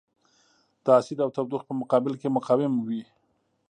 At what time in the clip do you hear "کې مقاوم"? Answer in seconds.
2.21-2.73